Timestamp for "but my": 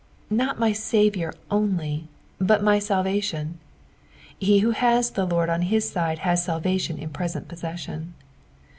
2.39-2.79